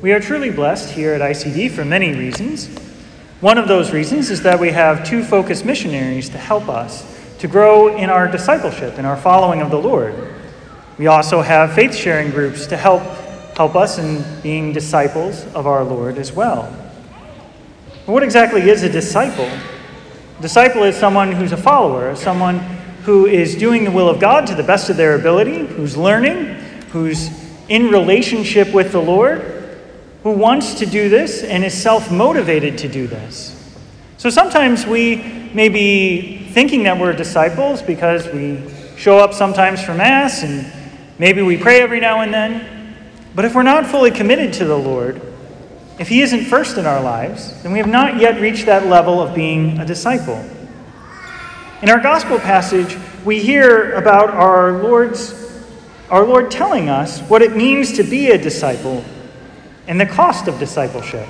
[0.00, 2.68] We are truly blessed here at ICD for many reasons.
[3.40, 7.04] One of those reasons is that we have two focused missionaries to help us
[7.40, 10.14] to grow in our discipleship, in our following of the Lord.
[10.98, 13.02] We also have faith sharing groups to help
[13.56, 16.66] help us in being disciples of our Lord as well.
[18.06, 19.46] What exactly is a disciple?
[19.46, 22.60] A disciple is someone who's a follower, someone
[23.02, 26.54] who is doing the will of God to the best of their ability, who's learning,
[26.92, 27.30] who's
[27.68, 29.57] in relationship with the Lord,
[30.22, 33.54] who wants to do this and is self motivated to do this.
[34.16, 38.62] So sometimes we may be thinking that we're disciples because we
[38.96, 40.70] show up sometimes for Mass and
[41.18, 42.96] maybe we pray every now and then.
[43.34, 45.22] But if we're not fully committed to the Lord,
[46.00, 49.20] if He isn't first in our lives, then we have not yet reached that level
[49.20, 50.44] of being a disciple.
[51.80, 55.46] In our gospel passage, we hear about our Lord's
[56.10, 59.04] our Lord telling us what it means to be a disciple
[59.88, 61.26] and the cost of discipleship.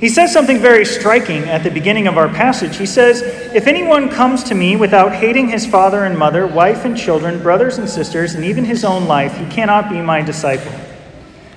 [0.00, 2.76] He says something very striking at the beginning of our passage.
[2.76, 3.22] He says,
[3.54, 7.78] If anyone comes to me without hating his father and mother, wife and children, brothers
[7.78, 10.72] and sisters, and even his own life, he cannot be my disciple.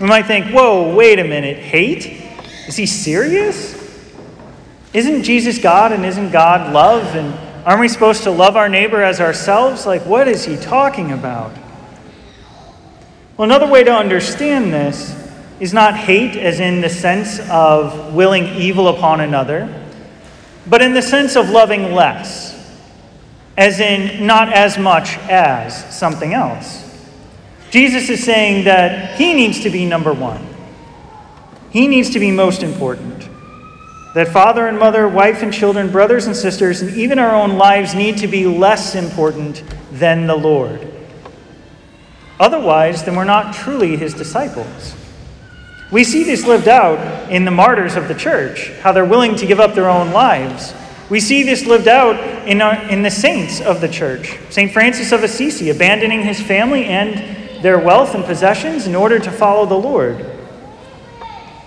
[0.00, 2.06] We might think, whoa, wait a minute, hate?
[2.66, 3.78] Is he serious?
[4.94, 7.14] Isn't Jesus God and isn't God love?
[7.14, 7.34] And
[7.66, 9.86] aren't we supposed to love our neighbor as ourselves?
[9.86, 11.52] Like, what is he talking about?
[13.36, 15.16] Well, another way to understand this
[15.58, 19.72] is not hate as in the sense of willing evil upon another,
[20.66, 22.52] but in the sense of loving less,
[23.56, 26.82] as in not as much as something else.
[27.70, 30.46] Jesus is saying that he needs to be number one.
[31.70, 33.30] He needs to be most important.
[34.14, 37.94] That father and mother, wife and children, brothers and sisters, and even our own lives
[37.94, 40.91] need to be less important than the Lord.
[42.42, 44.96] Otherwise, then we're not truly his disciples.
[45.92, 49.46] We see this lived out in the martyrs of the church, how they're willing to
[49.46, 50.74] give up their own lives.
[51.08, 54.40] We see this lived out in, our, in the saints of the church.
[54.50, 54.72] St.
[54.72, 59.64] Francis of Assisi abandoning his family and their wealth and possessions in order to follow
[59.64, 60.26] the Lord.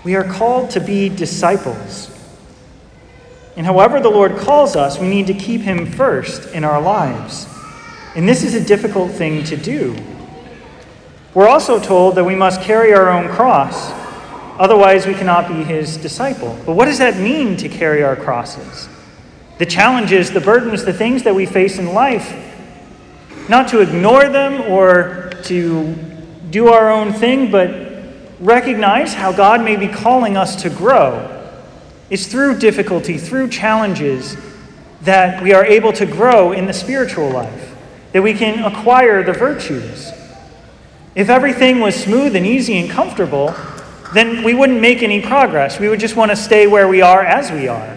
[0.04, 2.10] We are called to be disciples.
[3.56, 7.48] And however the Lord calls us, we need to keep him first in our lives.
[8.14, 9.96] And this is a difficult thing to do.
[11.36, 13.92] We're also told that we must carry our own cross,
[14.58, 16.58] otherwise, we cannot be his disciple.
[16.64, 18.88] But what does that mean to carry our crosses?
[19.58, 22.34] The challenges, the burdens, the things that we face in life,
[23.50, 25.94] not to ignore them or to
[26.48, 27.68] do our own thing, but
[28.40, 31.52] recognize how God may be calling us to grow.
[32.08, 34.38] It's through difficulty, through challenges,
[35.02, 37.76] that we are able to grow in the spiritual life,
[38.12, 40.12] that we can acquire the virtues.
[41.16, 43.54] If everything was smooth and easy and comfortable,
[44.12, 45.80] then we wouldn't make any progress.
[45.80, 47.96] We would just want to stay where we are as we are.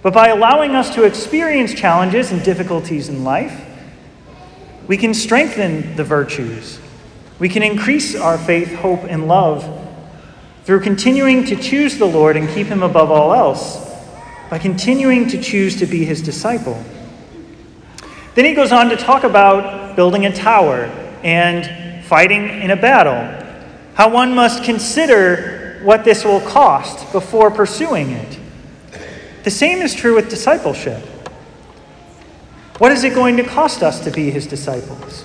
[0.00, 3.62] But by allowing us to experience challenges and difficulties in life,
[4.88, 6.80] we can strengthen the virtues.
[7.38, 9.88] We can increase our faith, hope, and love
[10.64, 13.86] through continuing to choose the Lord and keep Him above all else,
[14.48, 16.82] by continuing to choose to be His disciple.
[18.34, 20.84] Then he goes on to talk about building a tower
[21.22, 23.22] and fighting in a battle,
[23.94, 28.36] how one must consider what this will cost before pursuing it.
[29.44, 31.00] The same is true with discipleship.
[32.78, 35.24] What is it going to cost us to be his disciples?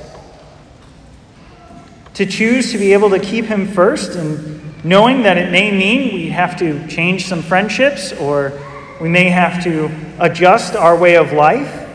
[2.14, 6.14] To choose to be able to keep him first and knowing that it may mean
[6.14, 8.54] we have to change some friendships or
[9.02, 11.90] we may have to adjust our way of life,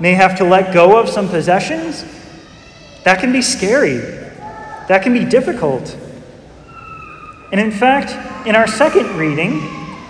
[0.00, 2.04] may have to let go of some possessions.
[3.06, 3.98] That can be scary.
[4.88, 5.96] That can be difficult.
[7.52, 8.10] And in fact,
[8.48, 9.60] in our second reading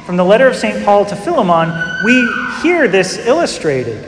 [0.06, 0.82] from the letter of St.
[0.82, 1.68] Paul to Philemon,
[2.06, 2.26] we
[2.62, 4.02] hear this illustrated.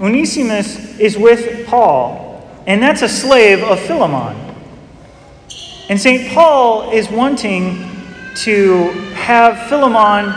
[0.00, 4.36] Onesimus is with Paul, and that's a slave of Philemon.
[5.88, 6.32] And St.
[6.32, 7.78] Paul is wanting
[8.44, 10.32] to have Philemon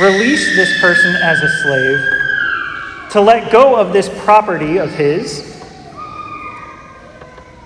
[0.00, 2.15] release this person as a slave
[3.10, 5.54] to let go of this property of his.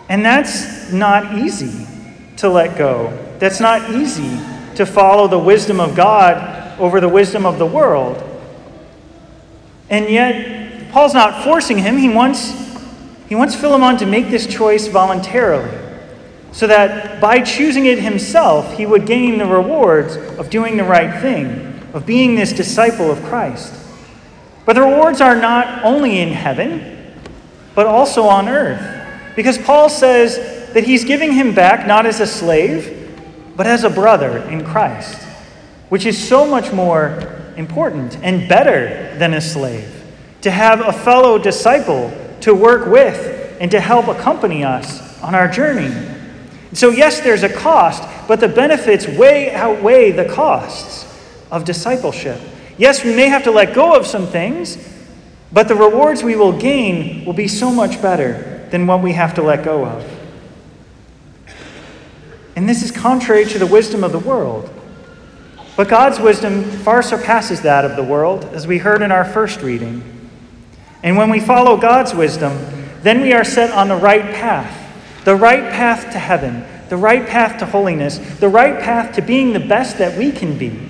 [0.09, 1.87] And that's not easy
[2.39, 3.17] to let go.
[3.39, 4.39] That's not easy
[4.77, 8.27] to follow the wisdom of God over the wisdom of the world.
[9.89, 11.97] And yet, Paul's not forcing him.
[11.97, 12.53] He wants,
[13.29, 15.77] he wants Philemon to make this choice voluntarily,
[16.53, 21.21] so that by choosing it himself, he would gain the rewards of doing the right
[21.21, 23.75] thing, of being this disciple of Christ.
[24.71, 27.13] But the rewards are not only in heaven,
[27.75, 29.35] but also on earth.
[29.35, 33.13] Because Paul says that he's giving him back not as a slave,
[33.57, 35.21] but as a brother in Christ,
[35.89, 40.05] which is so much more important and better than a slave.
[40.43, 45.49] To have a fellow disciple to work with and to help accompany us on our
[45.49, 45.93] journey.
[46.75, 51.13] So, yes, there's a cost, but the benefits way outweigh the costs
[51.51, 52.41] of discipleship.
[52.81, 54.79] Yes, we may have to let go of some things,
[55.53, 59.35] but the rewards we will gain will be so much better than what we have
[59.35, 60.03] to let go of.
[62.57, 64.71] And this is contrary to the wisdom of the world.
[65.77, 69.61] But God's wisdom far surpasses that of the world, as we heard in our first
[69.61, 70.31] reading.
[71.03, 72.57] And when we follow God's wisdom,
[73.03, 74.79] then we are set on the right path
[75.25, 79.53] the right path to heaven, the right path to holiness, the right path to being
[79.53, 80.90] the best that we can be.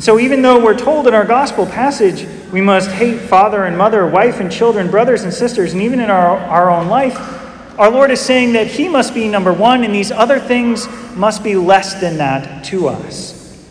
[0.00, 3.76] And so, even though we're told in our gospel passage we must hate father and
[3.76, 7.18] mother, wife and children, brothers and sisters, and even in our, our own life,
[7.78, 11.44] our Lord is saying that He must be number one, and these other things must
[11.44, 13.70] be less than that to us.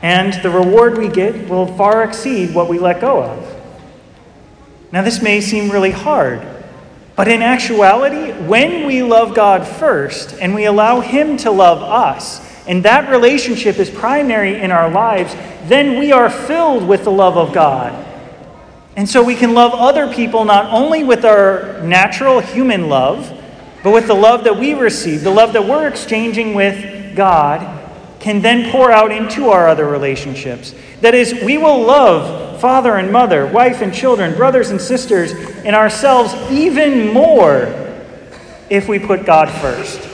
[0.00, 3.62] And the reward we get will far exceed what we let go of.
[4.90, 6.40] Now, this may seem really hard,
[7.14, 12.47] but in actuality, when we love God first and we allow Him to love us,
[12.68, 15.34] and that relationship is primary in our lives,
[15.68, 18.04] then we are filled with the love of God.
[18.94, 23.32] And so we can love other people not only with our natural human love,
[23.82, 27.76] but with the love that we receive, the love that we're exchanging with God,
[28.20, 30.74] can then pour out into our other relationships.
[31.00, 35.76] That is, we will love father and mother, wife and children, brothers and sisters, and
[35.76, 37.72] ourselves even more
[38.68, 40.07] if we put God first.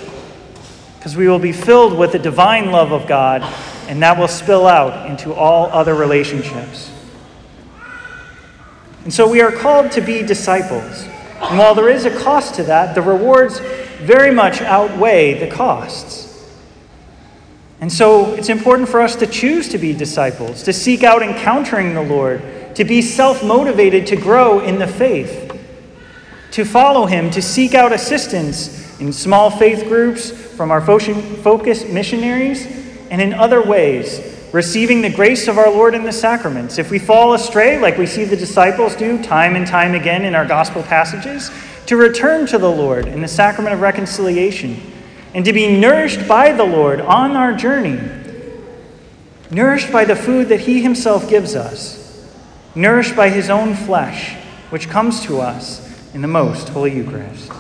[1.05, 3.43] Because we will be filled with the divine love of God,
[3.89, 6.91] and that will spill out into all other relationships.
[9.03, 11.03] And so we are called to be disciples.
[11.43, 13.59] And while there is a cost to that, the rewards
[13.99, 16.51] very much outweigh the costs.
[17.83, 21.93] And so it's important for us to choose to be disciples, to seek out encountering
[21.93, 22.41] the Lord,
[22.77, 25.55] to be self motivated to grow in the faith,
[26.53, 32.67] to follow Him, to seek out assistance in small faith groups from our focus missionaries,
[33.11, 36.79] and in other ways, receiving the grace of our Lord in the sacraments.
[36.79, 40.35] If we fall astray, like we see the disciples do time and time again in
[40.35, 41.51] our gospel passages,
[41.87, 44.81] to return to the Lord in the sacrament of reconciliation
[45.35, 48.01] and to be nourished by the Lord on our journey,
[49.51, 52.25] nourished by the food that He Himself gives us,
[52.77, 54.35] nourished by His own flesh,
[54.71, 55.83] which comes to us
[56.15, 57.51] in the most Holy Eucharist.